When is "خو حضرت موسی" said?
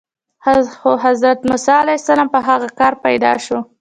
0.79-1.71